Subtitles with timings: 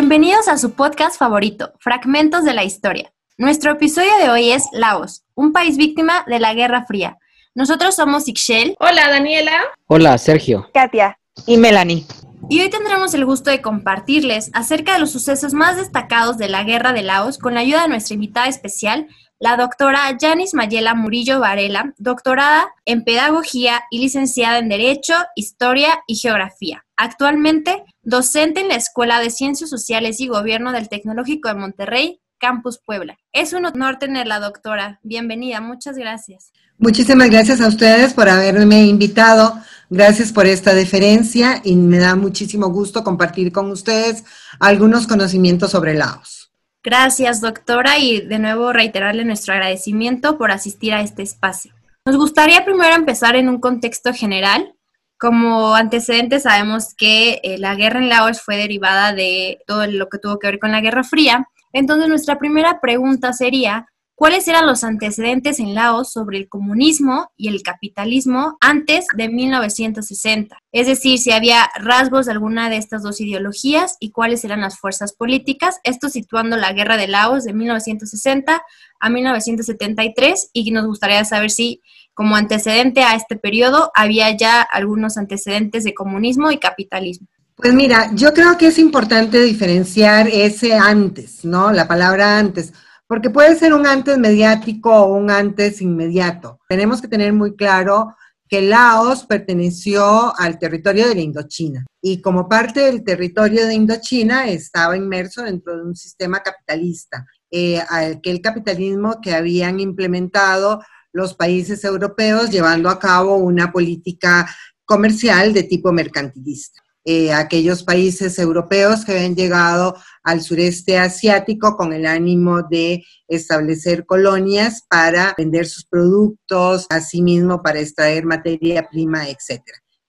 [0.00, 3.12] Bienvenidos a su podcast favorito, Fragmentos de la Historia.
[3.36, 7.18] Nuestro episodio de hoy es Laos, un país víctima de la Guerra Fría.
[7.54, 8.74] Nosotros somos Ixchel.
[8.80, 9.52] Hola, Daniela.
[9.88, 10.70] Hola, Sergio.
[10.72, 11.18] Katia.
[11.46, 12.06] Y Melanie.
[12.48, 16.64] Y hoy tendremos el gusto de compartirles acerca de los sucesos más destacados de la
[16.64, 19.06] Guerra de Laos con la ayuda de nuestra invitada especial,
[19.38, 26.16] la doctora Yanis Mayela Murillo Varela, doctorada en Pedagogía y licenciada en Derecho, Historia y
[26.16, 26.86] Geografía.
[26.96, 32.78] Actualmente, docente en la Escuela de Ciencias Sociales y Gobierno del Tecnológico de Monterrey, Campus
[32.78, 33.18] Puebla.
[33.32, 34.98] Es un honor tenerla, doctora.
[35.02, 36.52] Bienvenida, muchas gracias.
[36.78, 39.60] Muchísimas gracias a ustedes por haberme invitado.
[39.90, 44.24] Gracias por esta deferencia y me da muchísimo gusto compartir con ustedes
[44.58, 46.50] algunos conocimientos sobre Laos.
[46.82, 51.74] Gracias, doctora, y de nuevo reiterarle nuestro agradecimiento por asistir a este espacio.
[52.06, 54.74] Nos gustaría primero empezar en un contexto general.
[55.20, 60.18] Como antecedentes sabemos que eh, la guerra en Laos fue derivada de todo lo que
[60.18, 61.46] tuvo que ver con la Guerra Fría.
[61.74, 63.86] Entonces nuestra primera pregunta sería,
[64.20, 70.58] cuáles eran los antecedentes en Laos sobre el comunismo y el capitalismo antes de 1960.
[70.72, 74.78] Es decir, si había rasgos de alguna de estas dos ideologías y cuáles eran las
[74.78, 78.62] fuerzas políticas, esto situando la guerra de Laos de 1960
[79.00, 81.80] a 1973 y nos gustaría saber si
[82.20, 87.26] como antecedente a este periodo había ya algunos antecedentes de comunismo y capitalismo.
[87.56, 91.72] Pues mira, yo creo que es importante diferenciar ese antes, ¿no?
[91.72, 92.74] La palabra antes
[93.06, 96.60] porque puede ser un antes mediático o un antes inmediato.
[96.68, 98.14] Tenemos que tener muy claro
[98.46, 104.46] que Laos perteneció al territorio de la Indochina y como parte del territorio de Indochina
[104.46, 111.84] estaba inmerso dentro de un sistema capitalista, eh, aquel capitalismo que habían implementado los países
[111.84, 114.48] europeos llevando a cabo una política
[114.84, 116.80] comercial de tipo mercantilista.
[117.04, 124.04] Eh, aquellos países europeos que habían llegado al sureste asiático con el ánimo de establecer
[124.04, 129.62] colonias para vender sus productos, asimismo para extraer materia prima, etc.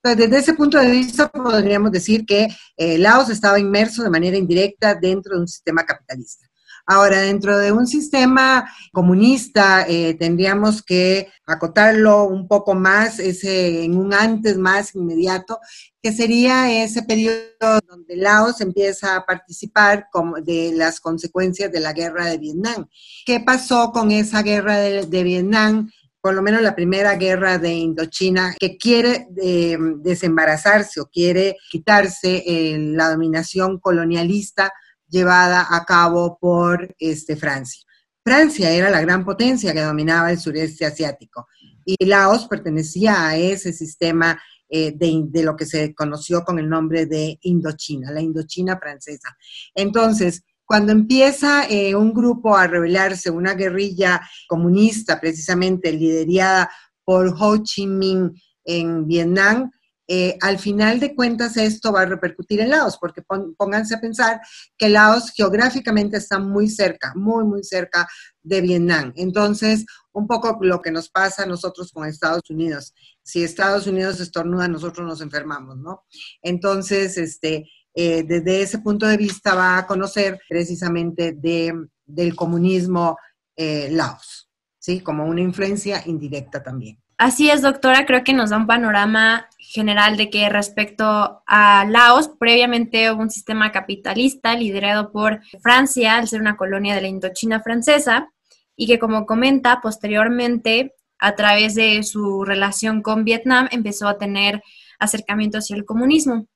[0.04, 4.36] Entonces, desde ese punto de vista, podríamos decir que eh, Laos estaba inmerso de manera
[4.36, 6.51] indirecta dentro de un sistema capitalista.
[6.86, 13.98] Ahora, dentro de un sistema comunista, eh, tendríamos que acotarlo un poco más, ese, en
[13.98, 15.60] un antes más inmediato,
[16.02, 20.08] que sería ese periodo donde Laos empieza a participar
[20.44, 22.88] de las consecuencias de la guerra de Vietnam.
[23.26, 25.90] ¿Qué pasó con esa guerra de, Vietnam?
[26.24, 32.44] por lo menos la primera guerra de Indochina, que quiere eh, desembarazarse o quiere quitarse
[32.46, 34.72] eh, la dominación colonialista
[35.12, 37.84] llevada a cabo por este, Francia.
[38.24, 41.48] Francia era la gran potencia que dominaba el sureste asiático
[41.86, 44.40] y Laos pertenecía a ese sistema
[44.70, 49.36] eh, de, lo que se conoció con el nombre de Indochina, la Indochina francesa.
[49.76, 56.72] Entonces, cuando empieza eh, un grupo a rebelarse, una guerrilla comunista precisamente liderada
[57.04, 58.32] por Ho Chi Minh
[58.64, 59.72] en Vietnam,
[60.14, 63.22] eh, al final de cuentas esto va a repercutir en Laos, porque
[63.58, 64.42] pónganse a pensar
[64.78, 68.06] que Laos geográficamente está muy cerca, muy, muy cerca
[68.44, 69.14] de Vietnam.
[69.16, 72.94] Entonces, un poco lo que nos pasa a nosotros con Estados Unidos.
[73.24, 76.04] Si Estados Unidos estornuda, nosotros nos enfermamos, ¿no?
[76.42, 81.74] Entonces, este, eh, desde ese punto de vista va a conocer precisamente de,
[82.06, 83.16] del comunismo
[83.56, 85.00] eh, Laos, ¿sí?
[85.00, 87.02] Como una influencia indirecta también.
[87.22, 92.32] Así es, doctora, creo que nos da un panorama general de que respecto a Laos,
[92.40, 97.62] previamente hubo un sistema capitalista liderado por Francia, al ser una colonia de la Indochina
[97.62, 98.32] francesa,
[98.76, 104.64] y que como comenta, posteriormente, a través de su relación con Vietnam, empezó a tener
[104.98, 106.48] acercamiento hacia el comunismo.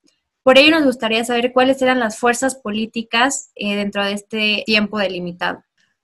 [0.41, 4.97] Por ello nos gustaría saber cuáles eran las fuerzas políticas eh, dentro de este tiempo
[4.97, 5.63] delimitado.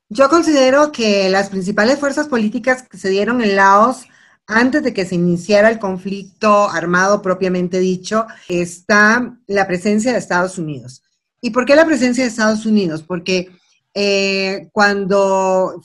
[0.09, 4.05] Yo considero que las principales fuerzas políticas que se dieron en Laos
[4.51, 10.57] antes de que se iniciara el conflicto armado propiamente dicho, está la presencia de Estados
[10.57, 11.03] Unidos.
[11.41, 13.03] ¿Y por qué la presencia de Estados Unidos?
[13.03, 13.49] Porque
[13.93, 15.81] eh, cuando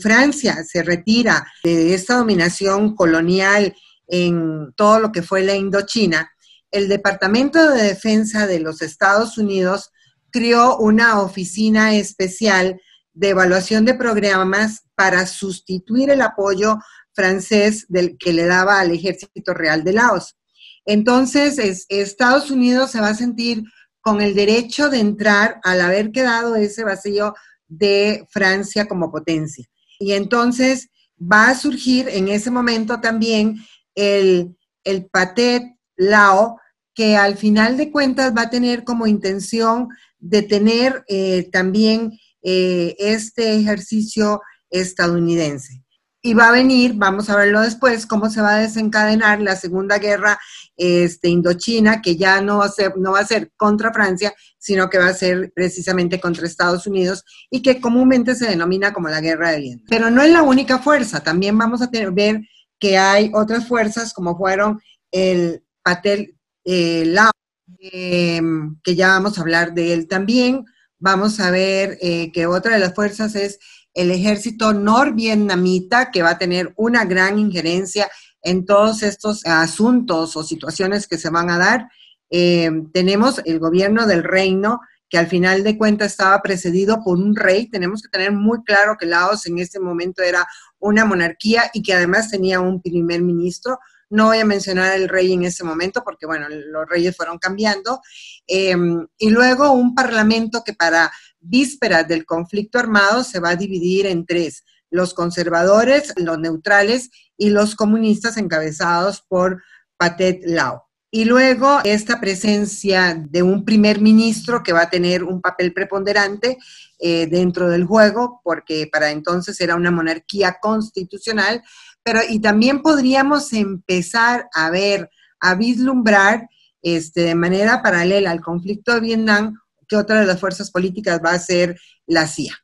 [0.00, 3.74] Francia se retira de esta dominación colonial
[4.06, 6.30] en todo lo que fue la Indochina,
[6.70, 9.90] el Departamento de Defensa de los Estados Unidos
[10.30, 12.80] creó una oficina especial
[13.12, 16.78] de evaluación de programas para sustituir el apoyo
[17.14, 20.36] francés del, que le daba al ejército real de Laos.
[20.84, 23.62] Entonces, Estados Unidos se va a sentir
[24.00, 27.34] con el derecho de entrar al haber quedado ese vacío
[27.68, 29.66] de Francia como potencia.
[29.98, 30.88] Y entonces
[31.20, 33.56] va a surgir en ese momento también
[33.94, 35.62] el, el Patet
[35.96, 36.58] Lao,
[36.94, 43.56] que al final de cuentas va a tener como intención detener eh, también eh, este
[43.56, 44.40] ejercicio
[44.70, 45.82] estadounidense.
[46.22, 49.98] Y va a venir, vamos a verlo después, cómo se va a desencadenar la Segunda
[49.98, 50.38] Guerra
[50.76, 54.90] este, Indochina, que ya no va, a ser, no va a ser contra Francia, sino
[54.90, 59.20] que va a ser precisamente contra Estados Unidos y que comúnmente se denomina como la
[59.20, 59.86] Guerra de Vietnam.
[59.88, 62.42] Pero no es la única fuerza, también vamos a tener, ver
[62.78, 64.80] que hay otras fuerzas como fueron
[65.12, 67.30] el Patel eh, Lao,
[67.78, 70.64] em, que ya vamos a hablar de él también.
[70.98, 73.58] Vamos a ver eh, que otra de las fuerzas es
[73.94, 78.08] el ejército norvietnamita, que va a tener una gran injerencia
[78.42, 81.88] en todos estos asuntos o situaciones que se van a dar.
[82.30, 87.34] Eh, tenemos el gobierno del reino, que al final de cuentas estaba precedido por un
[87.34, 87.68] rey.
[87.68, 90.46] Tenemos que tener muy claro que Laos en este momento era
[90.78, 93.80] una monarquía y que además tenía un primer ministro.
[94.08, 98.00] No voy a mencionar el rey en ese momento porque, bueno, los reyes fueron cambiando.
[98.46, 98.76] Eh,
[99.18, 101.10] y luego un parlamento que para
[101.40, 107.50] vísperas del conflicto armado se va a dividir en tres, los conservadores, los neutrales y
[107.50, 109.62] los comunistas encabezados por
[109.96, 110.90] Patet Lao.
[111.12, 116.56] Y luego esta presencia de un primer ministro que va a tener un papel preponderante
[117.00, 121.64] eh, dentro del juego, porque para entonces era una monarquía constitucional,
[122.04, 125.10] pero y también podríamos empezar a ver,
[125.40, 126.48] a vislumbrar
[126.80, 129.58] este, de manera paralela al conflicto de Vietnam,
[129.90, 132.56] que otra de las fuerzas políticas va a ser la CIA.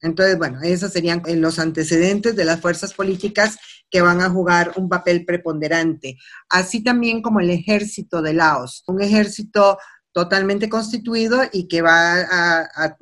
[0.00, 3.56] Entonces, bueno, esos serían los antecedentes de las fuerzas políticas
[3.88, 6.18] que van a jugar un papel preponderante,
[6.48, 9.78] así también como el ejército de Laos, un ejército
[10.10, 12.96] totalmente constituido y que va a,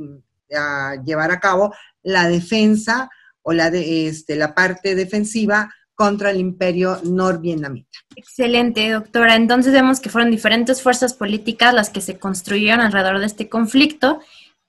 [1.04, 1.72] llevar a cabo
[2.02, 3.08] la defensa
[3.42, 7.98] o la, este, la parte defensiva contra el imperio norvietnamita.
[8.16, 9.36] Excelente, doctora.
[9.36, 14.18] Entonces vemos que fueron diferentes fuerzas políticas las que se construyeron alrededor de este conflicto.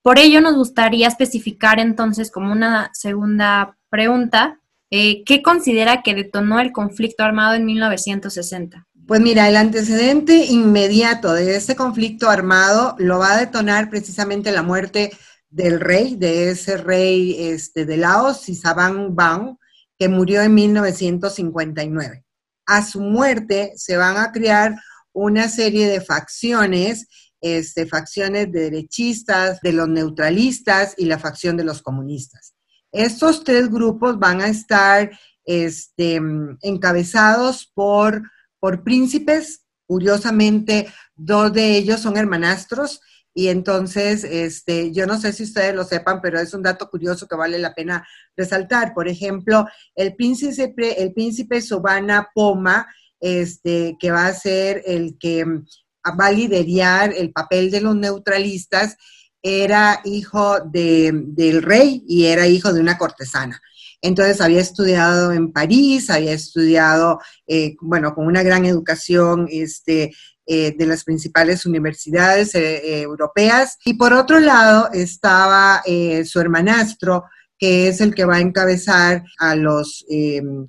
[0.02, 6.60] Por ello nos gustaría especificar entonces como una segunda pregunta, eh, ¿qué considera que detonó
[6.60, 8.86] el conflicto armado en 1960?
[9.06, 14.62] Pues mira, el antecedente inmediato de ese conflicto armado lo va a detonar precisamente la
[14.62, 15.12] muerte
[15.48, 19.56] del rey, de ese rey este, de Laos, Sisabang Bang,
[20.02, 22.24] que murió en 1959.
[22.66, 24.74] A su muerte se van a crear
[25.12, 27.06] una serie de facciones,
[27.40, 32.52] este, facciones de derechistas, de los neutralistas y la facción de los comunistas.
[32.90, 36.20] Estos tres grupos van a estar este,
[36.62, 38.28] encabezados por,
[38.58, 43.00] por príncipes, curiosamente, dos de ellos son hermanastros,
[43.34, 47.26] y entonces, este, yo no sé si ustedes lo sepan, pero es un dato curioso
[47.26, 48.06] que vale la pena
[48.36, 48.92] resaltar.
[48.92, 52.86] Por ejemplo, el príncipe, el príncipe Sobana Poma,
[53.20, 58.96] este, que va a ser el que va a liderar el papel de los neutralistas,
[59.42, 63.60] era hijo del rey y era hijo de una cortesana.
[64.00, 70.12] Entonces había estudiado en París, había estudiado, eh, bueno, con una gran educación este,
[70.54, 73.78] eh, de las principales universidades eh, eh, europeas.
[73.86, 75.82] Y por otro lado estaba
[76.26, 77.24] su hermanastro,
[77.58, 80.04] que es el que va a encabezar a los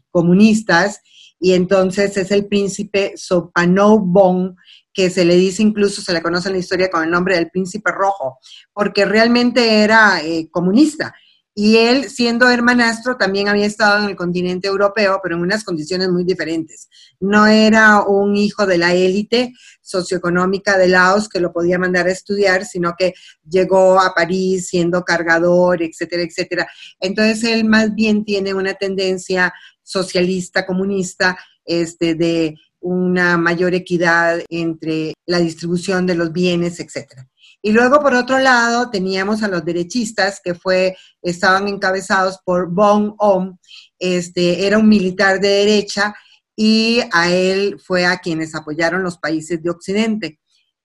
[0.09, 1.01] comunistas,
[1.38, 3.15] y entonces es el príncipe
[4.00, 4.56] Bon,
[4.94, 7.49] que se le dice incluso, se le conoce en la historia con el nombre del
[7.49, 8.40] príncipe rojo,
[8.71, 11.13] porque realmente era comunista.
[11.56, 16.10] Y él, siendo hermanastro, también había estado en el continente europeo, pero en unas condiciones
[16.10, 16.90] muy diferentes.
[17.19, 22.12] No era un hijo de la élite socioeconómica de Laos que lo podía mandar a
[22.12, 23.14] estudiar, sino que
[23.48, 26.68] llegó a París siendo cargador, etcétera, etcétera.
[27.00, 35.14] Entonces él más bien tiene una tendencia socialista, comunista, este, de una mayor equidad entre
[35.28, 37.30] la distribución de los bienes, etcétera.
[37.66, 43.16] Y luego, por otro lado, teníamos a los derechistas, que fue, estaban encabezados por Bong
[43.18, 43.58] Om,
[43.98, 46.14] este, era un militar de derecha,
[46.58, 50.42] y a él fue a quienes apoyaron los países de Occidente.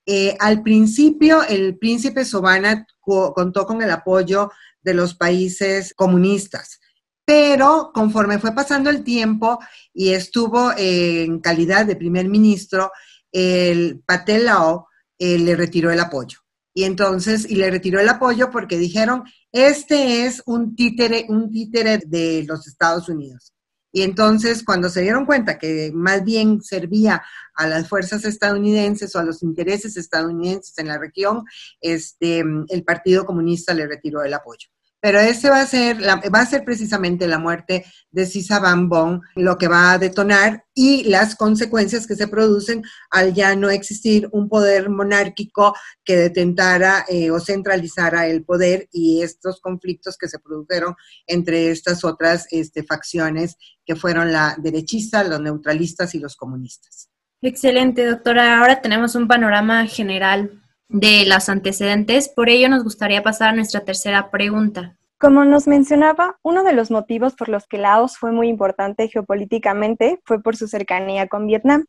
[0.07, 6.79] Eh, al principio, el príncipe Sobana contó con el apoyo de los países comunistas,
[7.25, 9.59] pero conforme fue pasando el tiempo
[9.93, 12.93] y estuvo en calidad de primer ministro,
[13.33, 14.87] el Patel Lao
[15.19, 16.39] eh, le retiró el apoyo.
[16.79, 21.99] Y entonces, y le retiró el apoyo porque dijeron, este es un títere, un títere
[22.07, 23.53] de los Estados Unidos.
[23.91, 27.21] Y entonces, cuando se dieron cuenta que más bien servía
[27.57, 31.43] a las fuerzas estadounidenses o a los intereses estadounidenses en la región,
[31.81, 34.69] este, el Partido Comunista le retiró el apoyo.
[35.00, 39.57] Pero ese va a ser, va a ser precisamente la muerte de Sisa Bambón lo
[39.57, 44.49] que va a detonar y las consecuencias que se producen al ya no existir un
[44.49, 45.75] poder monárquico
[46.05, 50.95] que detentara eh, o centralizara el poder y estos conflictos que se produjeron
[51.26, 57.09] entre estas otras este, facciones que fueron la derechista, los neutralistas y los comunistas.
[57.40, 58.59] Excelente, doctora.
[58.59, 60.58] Ahora tenemos un panorama general
[60.88, 62.28] de los antecedentes.
[62.28, 64.97] Por ello, nos gustaría pasar a nuestra tercera pregunta.
[65.18, 70.21] Como nos mencionaba, uno de los motivos por los que Laos fue muy importante geopolíticamente
[70.25, 71.87] fue por su cercanía con Vietnam.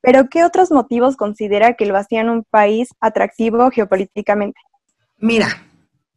[0.00, 4.58] Pero, ¿qué otros motivos considera que lo hacían un país atractivo geopolíticamente?
[5.18, 5.48] Mira,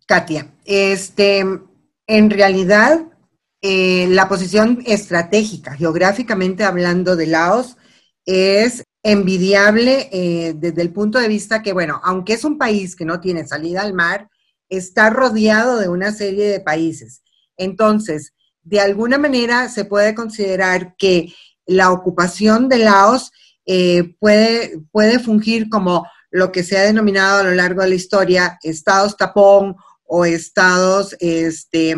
[0.05, 1.43] Katia, este,
[2.07, 3.01] en realidad,
[3.61, 7.77] eh, la posición estratégica, geográficamente hablando de Laos,
[8.25, 13.05] es envidiable eh, desde el punto de vista que, bueno, aunque es un país que
[13.05, 14.29] no tiene salida al mar,
[14.69, 17.21] está rodeado de una serie de países.
[17.57, 21.33] Entonces, de alguna manera se puede considerar que
[21.65, 23.31] la ocupación de Laos
[23.65, 27.95] eh, puede, puede fungir como lo que se ha denominado a lo largo de la
[27.95, 29.75] historia estados tapón
[30.05, 31.95] o estados este,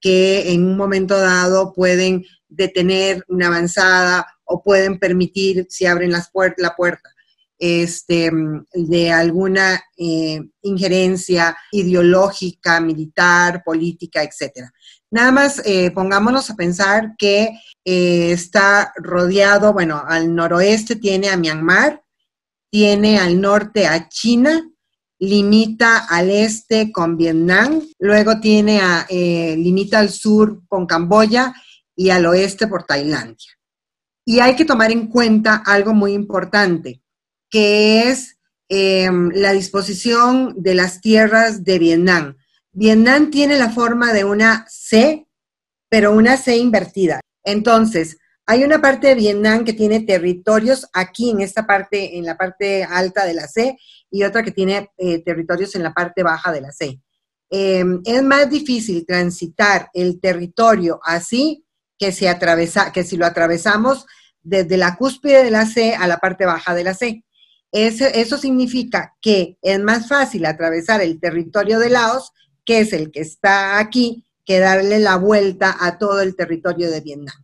[0.00, 6.30] que en un momento dado pueden detener una avanzada o pueden permitir, si abren las
[6.56, 7.10] la puerta,
[7.58, 8.30] este,
[8.74, 14.72] de alguna eh, injerencia ideológica, militar, política, etcétera.
[15.10, 17.50] Nada más eh, pongámonos a pensar que
[17.84, 22.02] eh, está rodeado, bueno, al noroeste tiene a Myanmar,
[22.70, 24.68] tiene al norte a China,
[25.18, 31.54] limita al este con Vietnam, luego tiene a, limita al sur con Camboya
[31.94, 33.55] y al oeste por Tailandia.
[34.28, 37.00] Y hay que tomar en cuenta algo muy importante,
[37.48, 38.36] que es
[38.68, 42.36] em, la disposición de las tierras de Vietnam.
[42.72, 45.28] Vietnam tiene la forma de una C,
[45.88, 47.20] pero una C invertida.
[47.44, 52.36] Entonces, hay una parte de Vietnam que tiene territorios aquí en esta parte, en la
[52.36, 53.78] parte alta de la C,
[54.10, 57.00] y otra que tiene eh, territorios en la parte baja de la C.
[57.48, 61.64] Em, es más difícil transitar el territorio así
[61.98, 64.06] que si, atravesa, que si lo atravesamos
[64.42, 67.24] desde la cúspide de la C a la parte baja de la C.
[67.72, 72.32] Eso, significa que es más fácil atravesar el territorio de Laos,
[72.64, 77.00] que es el que está aquí, que darle la vuelta a todo el territorio de
[77.00, 77.36] Vietnam.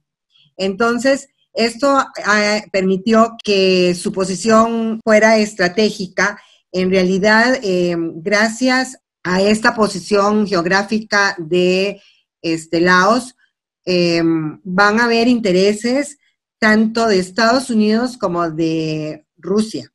[0.57, 6.41] Entonces, esto ah, permitió que su posición fuera estratégica.
[6.71, 12.01] En realidad, eh, gracias a esta posición geográfica de
[12.41, 13.35] este, Laos,
[13.85, 16.19] Em, van a haber intereses
[16.59, 19.93] tanto de Estados Unidos como de Rusia.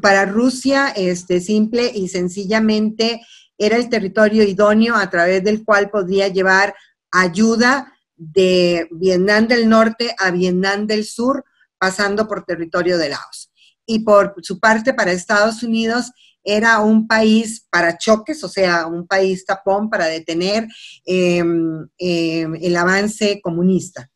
[0.00, 3.20] Para Rusia, este, simple y sencillamente
[3.58, 6.74] era el territorio idóneo a través del cual podía llevar
[7.10, 11.44] ayuda de Vietnam del Norte a Vietnam del Sur,
[11.78, 13.50] pasando por territorio de Laos.
[13.84, 16.12] Y por su parte, para Estados Unidos,
[16.44, 20.66] era un país para choques, o sea, un país tapón para detener
[21.04, 24.10] em, em, el avance comunista,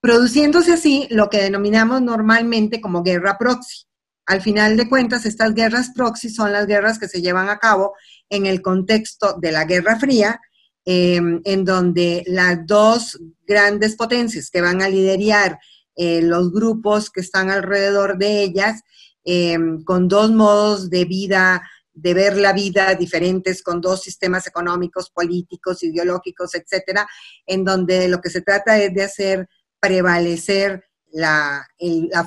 [0.00, 3.84] produciéndose así lo que denominamos normalmente como guerra proxy.
[4.26, 7.94] Al final de cuentas, estas guerras proxy son las guerras que se llevan a cabo
[8.28, 10.40] en el contexto de la Guerra Fría,
[10.84, 15.58] em, en donde las dos grandes potencias que van a liderar
[15.96, 18.82] eh, los grupos que están alrededor de ellas
[19.24, 21.62] Em, con dos modos de vida,
[21.92, 27.06] de ver la vida diferentes, con dos sistemas económicos, políticos, ideológicos, etcétera,
[27.46, 29.48] en donde lo que se trata es de hacer
[29.78, 31.66] prevalecer la,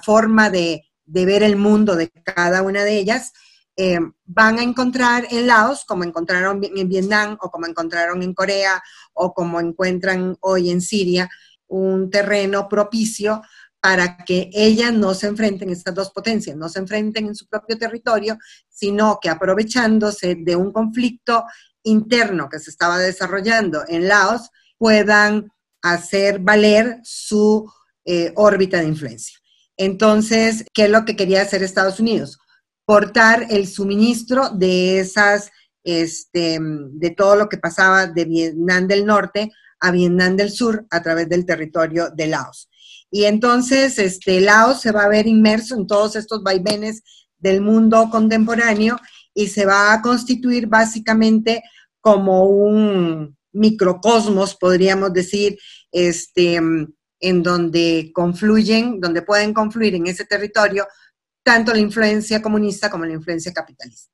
[0.03, 3.31] forma de, ver el mundo de cada una de ellas,
[3.75, 8.83] em, van a encontrar en Laos, como encontraron en Vietnam o como encontraron en Corea
[9.13, 11.29] o como encuentran hoy en Siria,
[11.67, 13.41] un terreno propicio
[13.83, 17.77] para que ellas no se enfrenten, estas dos potencias, no se enfrenten en su propio
[17.77, 18.37] territorio,
[18.69, 21.43] sino que aprovechándose de un conflicto
[21.83, 27.69] interno que se estaba desarrollando en Laos, puedan hacer valer su
[28.05, 29.37] eh, órbita de influencia.
[29.75, 32.39] Entonces, ¿qué es lo que quería hacer Estados Unidos?
[32.85, 35.51] Portar el suministro de esas,
[35.83, 41.03] este, de todo lo que pasaba de Vietnam del Norte a Vietnam del Sur a
[41.03, 42.69] través del territorio de Laos.
[43.15, 47.03] Y entonces este, Laos se va a ver inmerso en todos estos vaivenes
[47.37, 48.97] del mundo contemporáneo
[49.35, 51.61] y se va a constituir básicamente
[52.01, 55.59] como un microcosmos, podríamos decir,
[55.91, 60.87] este, en donde confluyen, donde pueden confluir en ese territorio
[61.43, 64.11] tanto la influencia comunista como la influencia capitalista.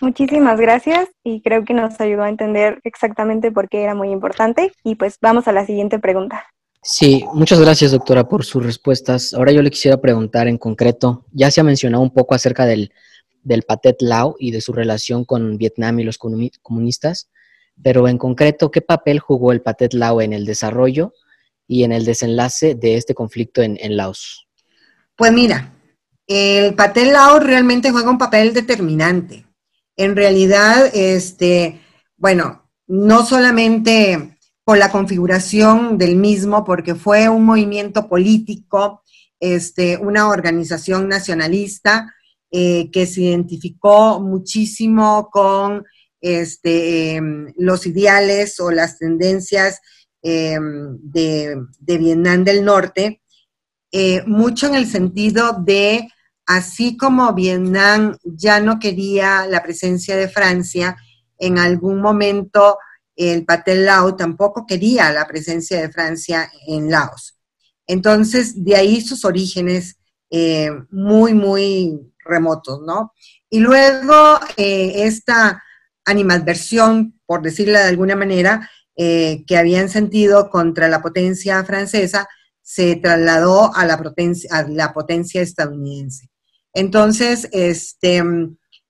[0.00, 4.72] Muchísimas gracias y creo que nos ayudó a entender exactamente por qué era muy importante.
[4.82, 6.46] Y pues vamos a la siguiente pregunta.
[6.88, 9.34] Sí, muchas gracias doctora por sus respuestas.
[9.34, 12.92] Ahora yo le quisiera preguntar en concreto, ya se ha mencionado un poco acerca del,
[13.42, 17.28] del Patet Lao y de su relación con Vietnam y los comunistas,
[17.82, 21.12] pero en concreto, ¿qué papel jugó el Patet Lao en el desarrollo
[21.66, 24.46] y en el desenlace de este conflicto en, en Laos?
[25.16, 25.72] Pues mira,
[26.28, 29.46] el Patet Lao realmente juega un papel determinante
[29.96, 31.80] en realidad, este,
[32.16, 34.35] bueno, no solamente
[34.66, 39.04] por la configuración del mismo, porque fue un movimiento político,
[39.38, 42.12] este, una organización nacionalista
[42.50, 45.84] eh, que se identificó muchísimo con
[46.20, 49.78] este, em, los ideales o las tendencias
[50.20, 53.22] em, de, de, Vietnam del Norte,
[53.92, 56.08] eh, mucho en el sentido de
[56.44, 60.96] así como Vietnam ya no quería la presencia de Francia,
[61.38, 62.78] en algún momento
[63.16, 67.38] el Patel Lao tampoco quería la presencia de Francia en Laos.
[67.86, 69.96] Entonces, de ahí sus orígenes
[70.30, 73.12] eh, muy, muy remotos, ¿no?
[73.48, 75.62] Y luego eh, esta
[76.04, 82.28] animadversión, por decirlo de alguna manera, eh, que habían sentido contra la potencia francesa,
[82.60, 84.02] se trasladó a la
[84.50, 86.28] a la potencia estadounidense.
[86.72, 88.22] Entonces, este,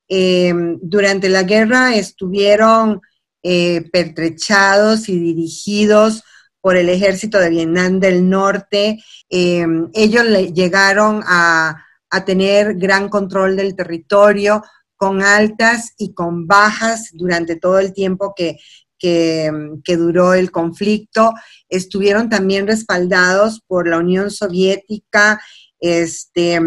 [0.07, 3.01] em, durante la guerra estuvieron
[3.49, 6.21] eh, pertrechados y dirigidos
[6.59, 9.01] por el ejército de Vietnam del Norte.
[9.29, 11.81] Em, ellos llegaron a,
[12.25, 14.61] tener gran control del territorio
[14.97, 18.57] con altas y con bajas durante todo el tiempo que,
[18.99, 19.49] que,
[19.95, 21.33] duró el conflicto.
[21.69, 25.39] Estuvieron también respaldados por la Unión Soviética,
[25.79, 26.59] este,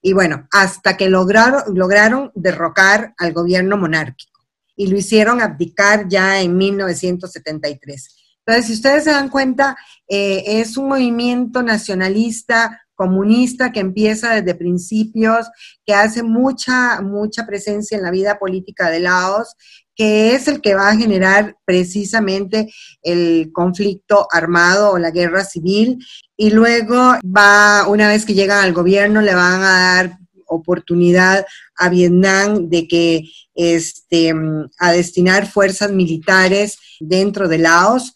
[0.00, 4.37] y bueno, hasta que lograron, lograron derrocar al gobierno monárquico
[4.78, 8.16] y lo hicieron abdicar ya en 1973.
[8.46, 9.76] Entonces, si ustedes se dan cuenta,
[10.08, 15.48] eh, es un movimiento nacionalista comunista que empieza desde principios,
[15.84, 19.54] que hace mucha, mucha presencia en la vida política de Laos,
[19.96, 22.72] que es el que va a generar precisamente
[23.02, 25.98] el conflicto armado o la guerra civil.
[26.36, 31.88] Y luego va, una vez que llegan al gobierno, le van a dar oportunidad a
[31.88, 34.34] Vietnam de que este,
[34.78, 38.14] a destinar fuerzas militares dentro de Laos.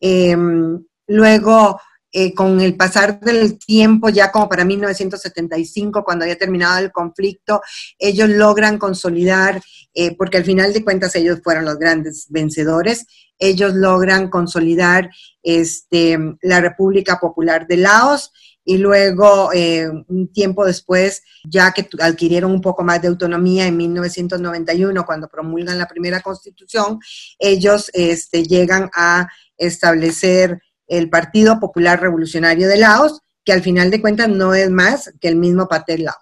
[0.00, 1.80] Em, luego
[2.16, 7.60] eh, con el pasar del tiempo, ya como para 1975, cuando había terminado el conflicto,
[7.98, 9.60] ellos logran consolidar,
[9.94, 13.04] eh, porque al final de cuentas ellos fueron los grandes vencedores,
[13.36, 15.10] ellos logran consolidar
[15.42, 18.30] este, la República Popular de Laos
[18.64, 23.76] y luego eh, un tiempo después, ya que adquirieron un poco más de autonomía en
[23.76, 26.98] 1991, cuando promulgan la primera constitución,
[27.38, 34.00] ellos este, llegan a establecer el Partido Popular Revolucionario de Laos, que al final de
[34.00, 36.16] cuentas no es más que el mismo Patel Lao.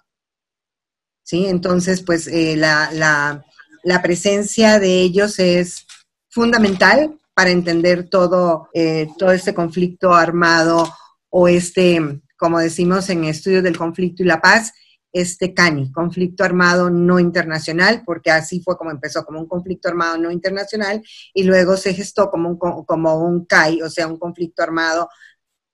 [1.23, 1.45] ¿Sí?
[1.47, 3.43] Entonces, pues eh, la,
[4.01, 5.85] presencia de ellos es
[6.29, 10.93] fundamental para entender todo, eh, todo este conflicto armado
[11.29, 14.73] o este, como decimos en estudios del conflicto y la paz,
[15.13, 20.17] este CANI, conflicto armado no internacional, porque así fue como empezó, como un conflicto armado
[20.17, 21.01] no internacional,
[21.33, 25.07] y luego se gestó como un, como un CAI, o sea, un conflicto armado,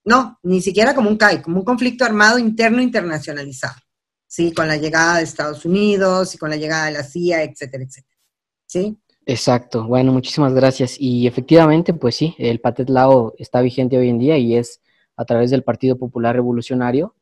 [0.05, 3.79] no, ni siquiera como un CAI, como un conflicto armado interno internacionalizado,
[4.27, 4.53] ¿sí?
[4.53, 8.17] Con la llegada de Estados Unidos y con la llegada de la CIA, etcétera, etcétera,
[8.67, 8.95] ¿sí?
[9.25, 10.97] Exacto, bueno, muchísimas gracias.
[10.99, 14.81] Y efectivamente, pues sí, el Patet Lao está vigente hoy en día y es
[15.19, 17.13] a través del Partido Popular Revolucionario,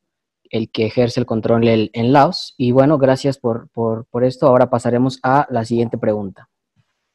[0.51, 2.53] el que ejerce el control en Laos.
[2.55, 4.45] Y bueno, gracias por, por, esto.
[4.45, 6.47] Ahora pasaremos a la siguiente pregunta.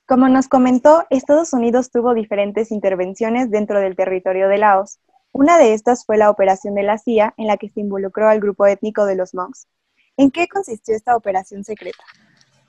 [0.08, 4.98] Como nos comentó, Estados Unidos tuvo diferentes intervenciones dentro del territorio de Laos.
[5.30, 8.40] Una de estas fue la operación de la CIA, en la que se involucró al
[8.40, 9.68] grupo étnico de los Monks.
[10.16, 12.02] ¿En qué consistió esta operación secreta?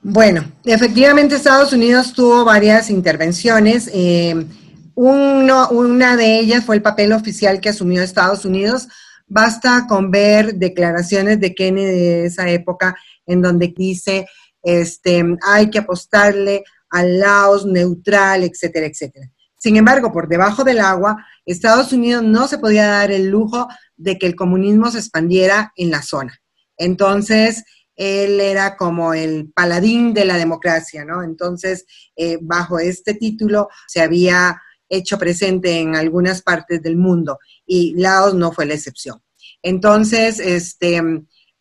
[0.02, 3.90] Bueno, efectivamente Estados Unidos tuvo varias intervenciones.
[3.92, 4.46] Eh,
[4.94, 8.88] una de ellas fue el papel oficial que asumió Estados Unidos
[9.26, 12.94] Basta con ver declaraciones de Kennedy de esa época
[13.26, 14.26] en donde dice,
[14.62, 19.30] este, hay que apostarle al Laos neutral, etcétera, etcétera.
[19.58, 24.18] Sin embargo, por debajo del agua, Estados Unidos no se podía dar el lujo de
[24.18, 26.38] que el comunismo se expandiera en la zona.
[26.76, 27.64] Entonces,
[27.96, 31.22] él era como el paladín de la democracia, ¿no?
[31.22, 34.60] Entonces, eh, bajo este título se había
[34.94, 39.20] hecho presente en algunas partes del mundo y Laos no fue la excepción.
[39.62, 41.02] Entonces, este,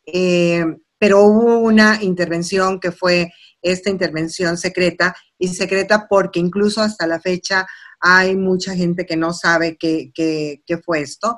[0.06, 0.65] eh,
[0.98, 7.19] pero hubo una intervención que fue esta intervención secreta y secreta porque incluso hasta la
[7.19, 7.65] fecha
[8.00, 11.38] hay mucha gente que no sabe qué, fue esto.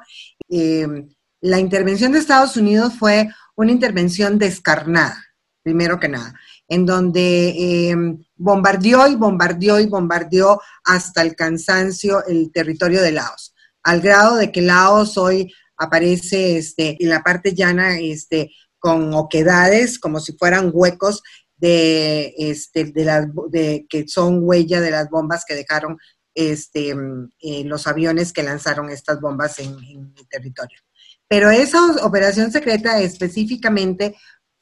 [0.50, 1.08] Em,
[1.42, 5.24] la intervención de Estados Unidos fue una intervención descarnada,
[5.62, 6.34] primero que nada,
[6.68, 13.54] en donde em, bombardeó y bombardeó y bombardeó hasta el cansancio el territorio de Laos,
[13.84, 20.00] al grado de que Laos hoy aparece este, en la parte llana este, con oquedades,
[20.00, 21.22] como si fueran huecos
[21.58, 25.98] de, este, de, las, de que son huella de las bombas que dejaron
[26.36, 26.94] este,
[27.40, 30.80] eh, los aviones que lanzaron estas bombas en, el territorio.
[31.28, 34.16] Pero esa operación secreta específicamente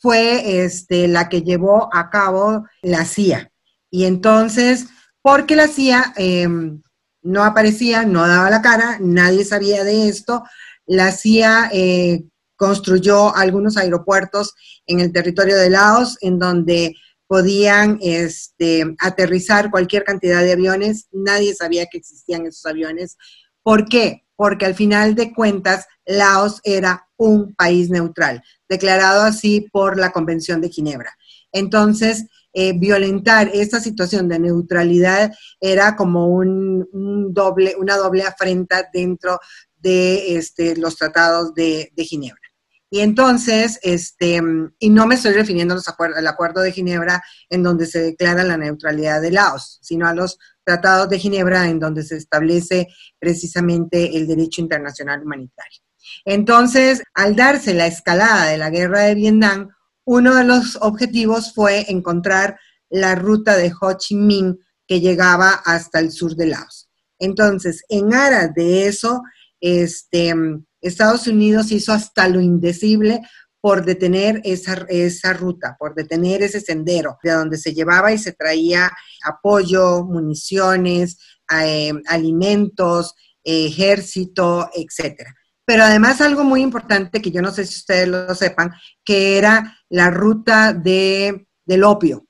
[0.04, 3.50] fue este, la que llevó a cabo la CIA.
[3.90, 4.88] Y entonces,
[5.22, 6.82] porque la CIA em,
[7.22, 10.44] no aparecía, no daba la cara, nadie sabía de esto,
[10.86, 12.26] la CIA eh,
[12.58, 14.54] construyó algunos aeropuertos
[14.88, 21.08] en el territorio de Laos en donde podían este, aterrizar cualquier cantidad de aviones.
[21.14, 23.16] Nadie sabía que existían esos aviones.
[23.62, 24.26] ¿Por qué?
[24.36, 30.62] Porque al final de cuentas, Laos era un país neutral, declarado así por la Convención
[30.62, 31.16] de Ginebra.
[31.52, 39.40] Entonces, eh, violentar esta situación de neutralidad era como un, doble, una doble afrenta dentro
[39.76, 42.40] de este, los tratados de, Ginebra.
[42.92, 44.40] Y entonces, este,
[44.78, 49.20] y no me estoy refiriendo al acuerdo de Ginebra en donde se declara la neutralidad
[49.20, 54.62] de Laos, sino a los tratados de Ginebra en donde se establece precisamente el derecho
[54.62, 55.80] internacional humanitario.
[56.26, 59.70] Entonces, al darse la escalada de la guerra de Vietnam,
[60.06, 66.00] uno de los objetivos fue encontrar la ruta de Ho Chi Minh que llegaba hasta
[66.00, 66.90] el sur de Laos.
[67.20, 69.22] Entonces, en aras de eso,
[69.60, 70.34] este,
[70.82, 73.22] Estados Unidos hizo hasta lo indecible
[73.62, 78.34] por detener esa, esa ruta, por detener ese sendero de donde se llevaba y se
[78.34, 78.92] traía
[79.24, 81.18] apoyo, municiones,
[81.50, 85.34] eh, alimentos, ejército, etcétera.
[85.66, 88.72] Pero además algo muy importante que yo no sé si ustedes lo sepan,
[89.04, 92.26] que era la ruta de, del opio.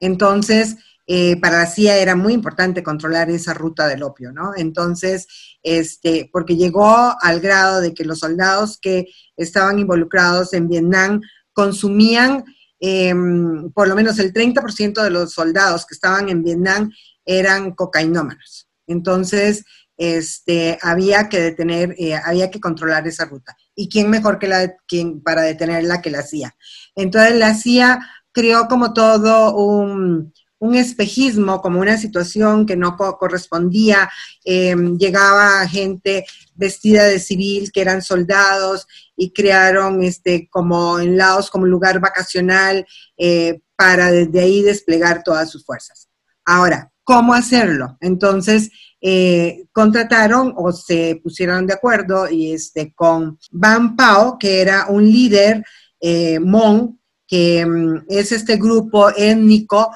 [0.00, 0.76] Entonces,
[1.10, 4.52] eh, para la CIA era muy importante controlar esa ruta del opio, ¿no?
[4.54, 5.26] Entonces,
[5.62, 11.22] este, porque llegó al grado de que los soldados que estaban involucrados en Vietnam
[11.54, 12.44] consumían,
[12.78, 16.92] em, por lo menos el 30% de los soldados que estaban en Vietnam
[17.24, 18.68] eran cocainómanos.
[18.86, 19.64] Entonces,
[19.98, 23.56] este, había que detener, eh, había que controlar esa ruta.
[23.74, 26.56] ¿Y quién mejor que la, quien, para detenerla que la CIA?
[26.94, 27.98] Entonces, la CIA
[28.32, 34.08] creó como todo un, un espejismo, como una situación que no correspondía.
[34.44, 41.50] Em, llegaba gente vestida de civil, que eran soldados, y crearon este, como en Laos
[41.50, 46.08] como lugar vacacional eh, para desde ahí desplegar todas sus fuerzas.
[46.44, 47.96] Ahora, ¿cómo hacerlo?
[48.02, 54.88] Entonces, eh, contrataron o se pusieron de acuerdo y este, con Ban Pao, que era
[54.90, 55.64] un líder
[56.02, 59.90] eh, Mon, que mm, es este grupo étnico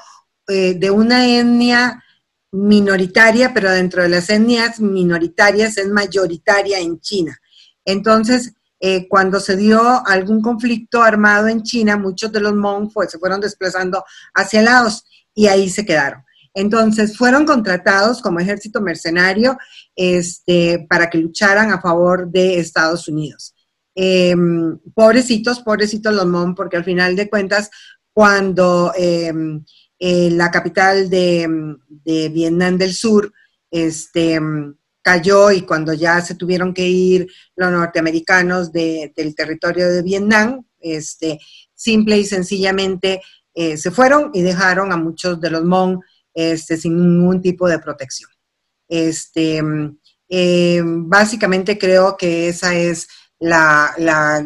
[0.48, 2.02] eh, de una etnia
[2.50, 7.38] minoritaria, pero dentro de las etnias minoritarias es mayoritaria en China.
[7.84, 8.54] Entonces,
[9.08, 14.02] cuando se dio algún conflicto armado en China, muchos de los Hmong se fueron desplazando
[14.34, 16.24] hacia Laos y ahí se quedaron.
[16.54, 19.56] Entonces, fueron contratados como ejército mercenario
[19.96, 23.54] este, para que lucharan a favor de Estados Unidos.
[23.94, 27.70] Em, pobrecitos, pobrecitos los Hmong, porque al final de cuentas,
[28.12, 29.64] cuando em,
[29.98, 31.48] eh, la capital de,
[32.04, 33.32] Vietnam del Sur,
[33.70, 34.40] este,
[35.02, 41.38] cayó y cuando ya se tuvieron que ir los norteamericanos del territorio de Vietnam, este,
[41.74, 43.20] simple y sencillamente
[43.54, 46.00] eh, se fueron y dejaron a muchos de los Hmong
[46.34, 48.30] este, sin ningún tipo de protección.
[48.88, 49.62] Este,
[50.28, 53.94] eh, básicamente creo que esa es la,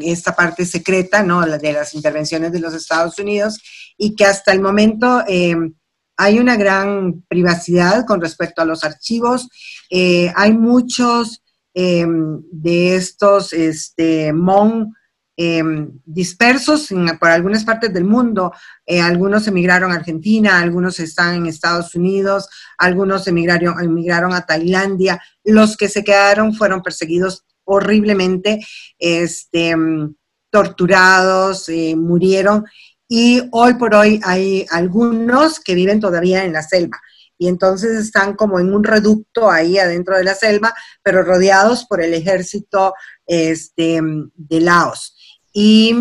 [0.01, 1.45] esta parte secreta ¿no?
[1.45, 3.59] de las intervenciones de los Estados Unidos
[3.97, 5.75] y que hasta el momento em,
[6.17, 9.49] hay una gran privacidad con respecto a los archivos.
[9.91, 11.43] Eh, hay muchos
[11.75, 14.95] de estos este, MON
[15.37, 16.89] em, dispersos
[17.21, 18.53] por algunas partes del mundo.
[18.87, 25.21] Eh, algunos emigraron a Argentina, algunos están en Estados Unidos, algunos emigraron, emigraron a Tailandia.
[25.45, 28.65] Los que se quedaron fueron perseguidos horriblemente
[28.99, 29.75] este,
[30.51, 32.65] torturados, eh, murieron
[33.09, 37.01] y hoy por hoy hay algunos que viven todavía en la selva
[37.39, 42.03] y entonces están como en un reducto ahí adentro de la selva, pero rodeados por
[42.03, 42.95] el ejército
[43.27, 44.01] este,
[44.35, 45.16] de Laos.
[45.59, 45.95] Y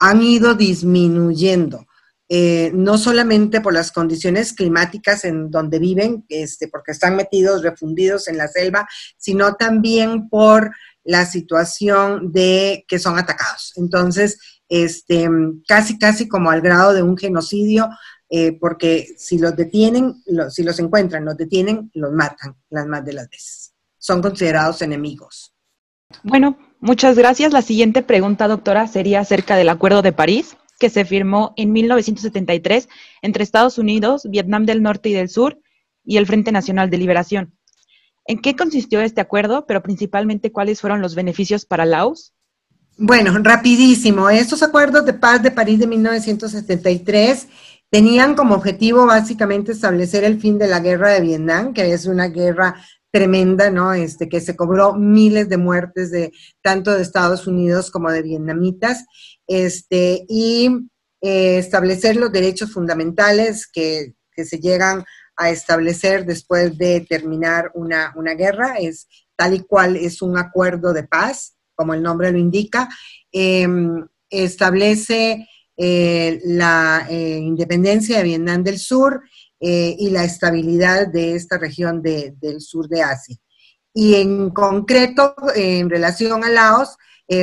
[0.00, 1.86] han ido disminuyendo.
[2.28, 8.26] Eh, no solamente por las condiciones climáticas en donde viven, este, porque están metidos, refundidos
[8.26, 10.72] en la selva, sino también por
[11.04, 13.74] la situación de que son atacados.
[13.76, 15.28] Entonces, este,
[15.68, 17.88] casi, casi como al grado de un genocidio,
[18.28, 20.16] eh, porque si los detienen,
[20.50, 23.72] si los encuentran, los detienen, los matan las más de las veces.
[23.98, 25.54] Son considerados enemigos.
[26.24, 27.52] Bueno, muchas gracias.
[27.52, 32.88] La siguiente pregunta, doctora, sería acerca del Acuerdo de París que se firmó en 1973
[33.22, 35.60] entre Estados Unidos, Vietnam del Norte y del Sur
[36.04, 37.54] y el Frente Nacional de Liberación.
[38.26, 42.34] ¿En qué consistió este acuerdo, pero principalmente cuáles fueron los beneficios para Laos?
[42.98, 44.30] Bueno, rapidísimo.
[44.30, 47.48] Estos acuerdos de paz de París de 1973
[47.90, 52.28] tenían como objetivo básicamente establecer el fin de la guerra de Vietnam, que es una
[52.28, 52.82] guerra
[53.16, 53.94] tremenda, ¿no?
[53.94, 59.06] Este, que se cobró miles de muertes de tanto de Estados Unidos como de vietnamitas,
[59.46, 60.68] este, y
[61.22, 65.02] eh, establecer los derechos fundamentales que, se llegan
[65.34, 71.04] a establecer después de terminar una, guerra, es tal y cual es un acuerdo de
[71.04, 72.86] paz, como el nombre lo indica,
[73.32, 75.48] em, establece
[75.78, 79.22] eh, la eh, independencia de Vietnam del Sur
[79.68, 83.36] y la estabilidad de esta región del sur de Asia.
[83.92, 86.96] Y en concreto, en relación a Laos,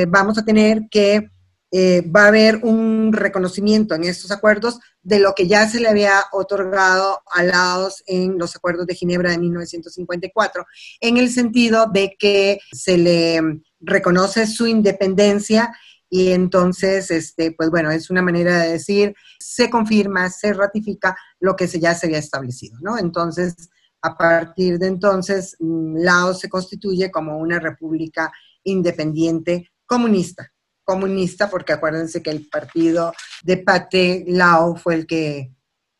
[0.08, 1.28] vamos a tener que
[1.76, 5.88] eh, va a haber un reconocimiento en estos acuerdos de lo que ya se le
[5.88, 10.64] había otorgado a Laos en los acuerdos de Ginebra de 1954,
[11.00, 13.40] en el sentido de que se le
[13.80, 15.76] reconoce su independencia
[16.16, 21.56] y entonces, este, pues bueno, es una manera de decir, se confirma, se ratifica lo
[21.56, 22.96] que ya se había establecido, ¿no?
[22.96, 23.68] Entonces,
[24.00, 30.48] a partir de entonces, mm, Laos se constituye como una república independiente comunista
[30.84, 35.50] comunista, porque acuérdense que el partido de Pate Lao fue el que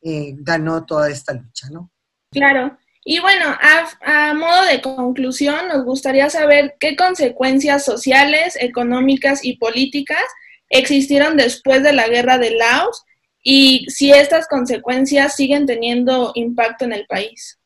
[0.03, 1.91] eh, ganó toda esta lucha, ¿no?
[2.31, 2.77] Claro.
[3.05, 9.59] Y bueno, a, a, modo de conclusión, nos gustaría saber qué consecuencias sociales, económicas y
[9.59, 10.25] políticas
[10.71, 13.05] existieron después de la guerra de Laos
[13.43, 17.59] y si estas consecuencias siguen teniendo impacto en el país.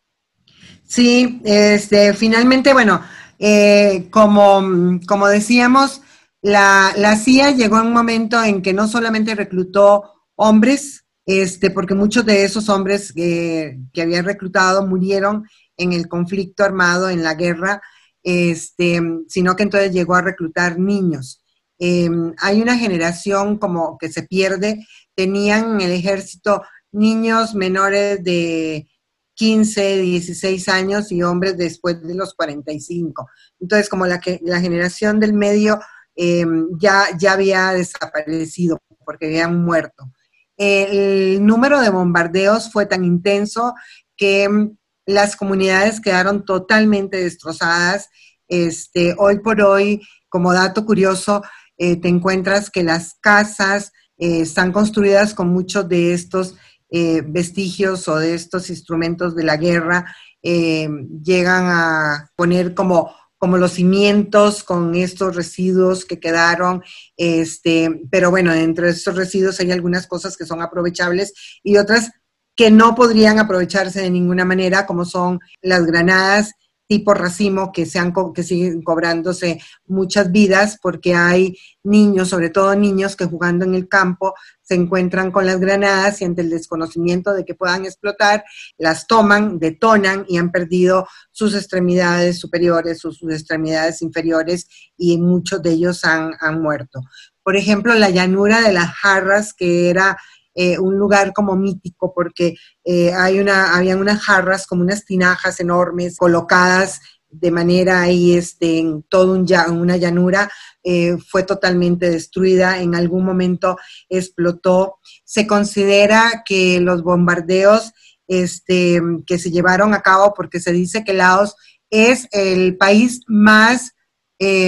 [0.85, 3.03] Sí, este, finalmente, bueno,
[3.39, 6.03] eh, como, como decíamos,
[6.43, 11.95] la, la CIA llegó en un momento en que no solamente reclutó hombres, este, porque
[11.95, 15.45] muchos de esos hombres que habían reclutado murieron
[15.77, 17.83] en el conflicto armado, en la guerra,
[18.23, 21.45] este, sino que entonces llegó a reclutar niños.
[21.79, 26.63] Em, hay una generación como que se pierde, tenían en el ejército
[26.93, 28.89] niños menores de
[29.35, 33.29] 15, 16 años y hombres después de los 45.
[33.61, 35.79] Entonces, como la, que, la generación del medio
[36.21, 40.11] Em, ya, ya había desaparecido porque habían muerto.
[40.59, 43.75] El número de bombardeos fue tan intenso
[44.17, 48.11] que em, las comunidades quedaron totalmente destrozadas.
[48.49, 51.43] Este, hoy por hoy, como dato curioso,
[51.79, 56.57] eh, te encuentras que las casas eh, están construidas con muchos de estos
[56.91, 60.15] eh, vestigios o de estos instrumentos de la guerra.
[60.43, 66.83] Llegan a poner como como los cimientos con estos residuos que quedaron,
[67.17, 72.11] este, pero bueno, entre estos residuos hay algunas cosas que son aprovechables y otras
[72.57, 76.53] que no podrían aprovecharse de ninguna manera, como son las granadas
[76.89, 78.01] tipo racimo que, se
[78.35, 83.89] que siguen cobrándose muchas vidas porque hay niños, sobre todo niños que jugando en el
[83.89, 88.45] campo se encuentran con las granadas y ante el desconocimiento de que puedan explotar,
[88.79, 95.63] las toman, detonan y han perdido sus extremidades superiores o sus extremidades inferiores y muchos
[95.63, 97.01] de ellos han, han muerto.
[97.43, 100.19] Por ejemplo, la llanura de las jarras, que era
[100.61, 105.61] eh, un lugar como mítico porque eh, hay una, habían unas jarras como unas tinajas
[105.61, 109.47] enormes colocadas de manera ahí este, en todo un,
[109.79, 110.51] una llanura,
[110.83, 113.77] eh, fue totalmente destruida, en algún momento
[114.09, 114.97] explotó.
[115.23, 117.93] Se considera que los bombardeos
[118.27, 121.55] este, que se llevaron a cabo, porque se dice que Laos
[121.89, 123.93] es el país más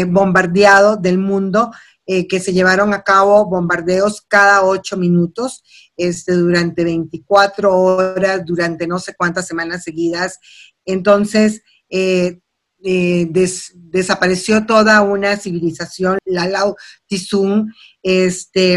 [0.06, 1.70] bombardeado del mundo,
[2.12, 5.62] eh, que se llevaron a cabo bombardeos cada ocho minutos,
[5.96, 10.40] este, durante 24 horas, durante no sé cuántas semanas seguidas.
[10.84, 12.40] Entonces, eh,
[12.82, 13.28] eh,
[13.76, 16.74] desapareció toda una civilización, la Lao
[17.06, 18.76] Tizun, este,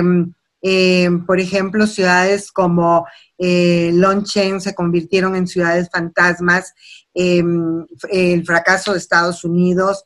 [1.26, 3.08] por ejemplo, ciudades como
[3.40, 6.72] Longchen se convirtieron en ciudades fantasmas,
[7.16, 10.04] em, el fracaso de Estados Unidos,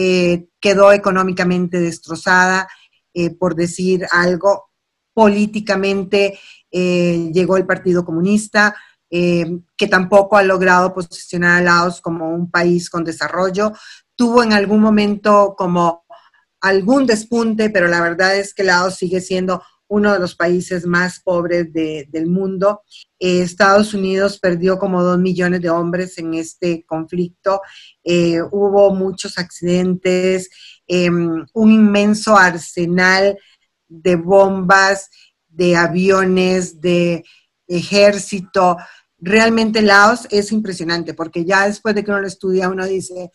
[0.00, 2.68] eh, quedó económicamente destrozada,
[3.12, 4.70] eh, por decir algo.
[5.12, 6.38] políticamente
[6.70, 8.76] eh, llegó el Partido Comunista,
[9.10, 13.72] que tampoco ha logrado posicionar a Laos como un país con desarrollo.
[14.14, 16.04] Tuvo en algún momento como
[16.60, 21.20] algún despunte, pero la verdad es que Laos sigue siendo uno de los países más
[21.20, 22.82] pobres del mundo.
[23.18, 27.62] Eh, Estados Unidos perdió como dos millones de hombres en este conflicto.
[28.04, 30.50] Eh, hubo muchos accidentes,
[30.86, 33.38] em, un inmenso arsenal
[33.88, 35.10] de bombas,
[35.48, 37.24] de aviones, de
[37.66, 38.76] ejército.
[39.18, 43.30] Realmente Laos es impresionante porque ya después de que uno lo estudia, uno dice,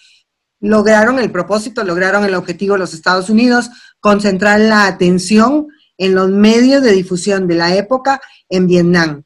[0.60, 5.68] lograron el propósito, lograron el objetivo los Estados Unidos, concentrar la atención
[6.04, 9.24] en los medios de difusión de la época en Vietnam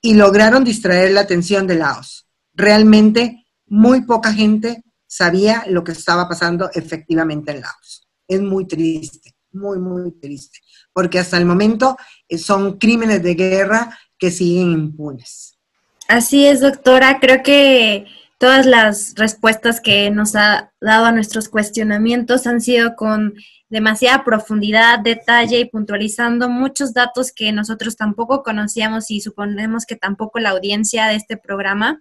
[0.00, 2.28] y lograron distraer la atención de Laos.
[2.54, 8.06] Realmente muy poca gente sabía lo que estaba pasando efectivamente en Laos.
[8.28, 10.60] Es muy triste, muy, muy triste,
[10.92, 11.96] porque hasta el momento
[12.28, 15.58] eh, son crímenes de guerra que siguen impunes.
[16.06, 17.18] Así es, doctora.
[17.20, 18.06] Creo que
[18.38, 23.34] todas las respuestas que nos ha dado a nuestros cuestionamientos han sido con
[23.72, 30.38] demasiada profundidad, detalle y puntualizando muchos datos que nosotros tampoco conocíamos y suponemos que tampoco
[30.40, 31.98] la audiencia de este programa.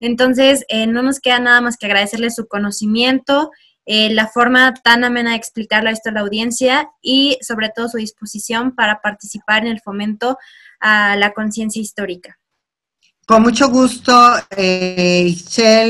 [0.00, 3.50] Entonces, eh, no nos queda nada más que agradecerle su conocimiento,
[3.86, 7.96] eh, la forma tan amena de explicarle esto a la audiencia y sobre todo su
[7.96, 10.36] disposición para participar en el fomento
[10.78, 12.38] a la conciencia histórica.
[13.26, 14.12] Con mucho gusto,
[14.54, 15.34] eh,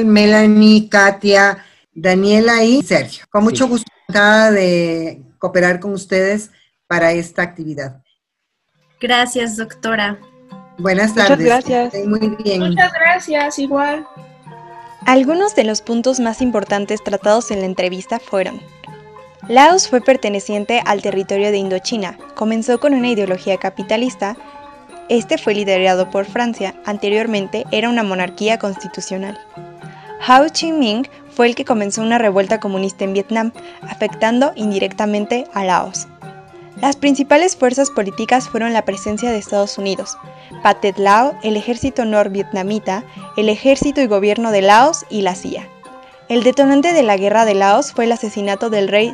[0.04, 3.24] Melanie, Katia, Daniela y Sergio.
[3.28, 6.50] Con mucho gusto de cooperar con ustedes
[6.86, 8.02] para esta actividad.
[9.00, 10.18] Gracias, doctora.
[10.78, 11.38] Buenas tardes.
[11.38, 12.06] Muchas gracias.
[12.06, 12.60] Muy bien.
[12.60, 14.06] Muchas gracias, igual.
[15.06, 18.60] Algunos de los puntos más importantes tratados en la entrevista fueron
[19.48, 24.36] Laos fue perteneciente al territorio de Indochina, comenzó con una ideología capitalista
[25.08, 29.40] este fue liderado por Francia, anteriormente era una monarquía constitucional.
[30.28, 35.62] Ho Chi Minh fue el que comenzó una revuelta comunista en Vietnam, afectando indirectamente a
[35.62, 36.08] Laos.
[36.80, 40.18] Las principales fuerzas políticas fueron la presencia de Estados Unidos,
[40.64, 43.04] Pathet Lao, el ejército norvietnamita,
[43.36, 45.68] el ejército y gobierno de Laos y la CIA.
[46.28, 49.12] El detonante de la guerra de Laos fue el asesinato del rey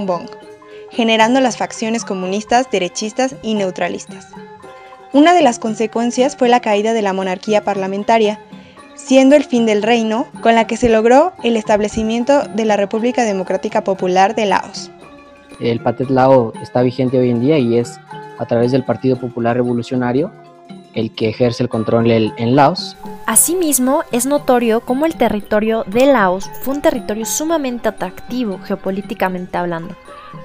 [0.00, 0.28] Bong,
[0.90, 4.26] generando las facciones comunistas, derechistas y neutralistas.
[5.14, 8.40] Una de las consecuencias fue la caída de la monarquía parlamentaria,
[9.04, 13.24] siendo el fin del reino, con la que se logró el establecimiento de la República
[13.24, 14.90] Democrática Popular de Laos.
[15.60, 17.98] El Pathet Lao está vigente hoy en día y es
[18.38, 20.32] a través del Partido Popular Revolucionario
[20.94, 22.96] el que ejerce el control en Laos.
[23.26, 29.94] Asimismo, es notorio cómo el territorio de Laos fue un territorio sumamente atractivo geopolíticamente hablando,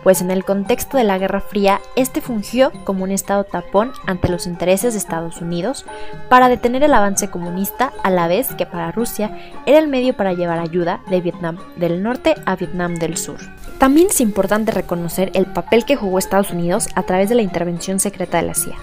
[0.03, 4.29] pues en el contexto de la Guerra Fría, este fungió como un estado tapón ante
[4.29, 5.85] los intereses de Estados Unidos
[6.29, 10.33] para detener el avance comunista, a la vez que para Rusia era el medio para
[10.33, 13.39] llevar ayuda de Vietnam del Norte a Vietnam del Sur.
[13.79, 17.99] También es importante reconocer el papel que jugó Estados Unidos a través de la intervención
[17.99, 18.75] secreta de la CIA,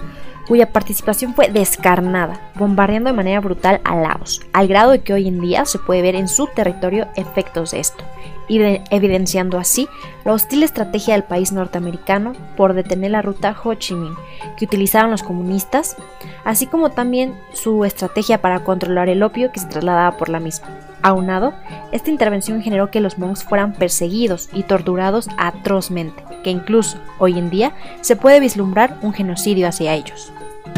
[0.47, 5.27] cuya participación fue descarnada, bombardeando de manera brutal a Laos, al grado de que hoy
[5.27, 8.03] en día se puede ver en su territorio efectos de esto,
[8.47, 9.87] evidenciando así
[10.23, 14.15] la hostil estrategia del país norteamericano por detener la ruta Ho Chi Minh
[14.57, 15.97] que utilizaron los comunistas,
[16.43, 20.67] así como también su estrategia para controlar el opio que se trasladaba por la misma.
[21.01, 21.53] Aunado,
[21.91, 27.49] esta intervención generó que los monks fueran perseguidos y torturados atrozmente, que incluso hoy en
[27.49, 30.31] día se puede vislumbrar un genocidio hacia ellos.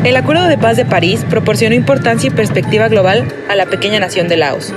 [0.04, 4.28] El Acuerdo de Paz de París proporcionó importancia y perspectiva global a la pequeña nación
[4.28, 4.74] de Laos,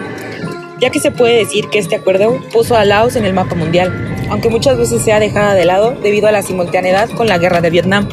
[0.80, 4.16] ya que se puede decir que este acuerdo puso a Laos en el mapa mundial,
[4.30, 7.70] aunque muchas veces sea dejada de lado debido a la simultaneidad con la guerra de
[7.70, 8.08] Vietnam.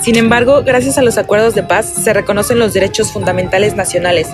[0.00, 4.28] Sin embargo, gracias a los acuerdos de paz se reconocen los derechos fundamentales nacionales,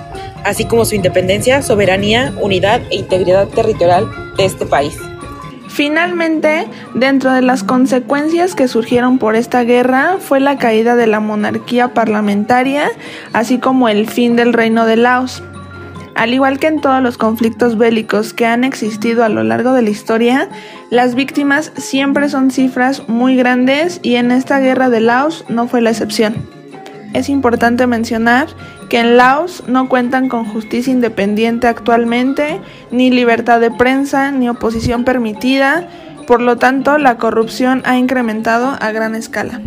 [0.44, 4.96] así como su independencia, soberanía, unidad e integridad territorial de este país.
[5.68, 11.20] Finalmente, dentro de las consecuencias que surgieron por esta guerra fue la caída de la
[11.20, 12.90] monarquía parlamentaria,
[13.32, 15.42] así como el fin del reino de Laos.
[16.20, 19.80] Al igual que en todos los conflictos bélicos que han existido a lo largo de
[19.80, 20.50] la historia,
[20.90, 25.80] las víctimas siempre son cifras muy grandes y en esta guerra de Laos no fue
[25.80, 26.46] la excepción.
[27.14, 28.48] Es importante mencionar
[28.90, 35.04] que en Laos no cuentan con justicia independiente actualmente, ni libertad de prensa, ni oposición
[35.04, 35.88] permitida,
[36.26, 39.62] por lo tanto la corrupción ha incrementado a gran escala.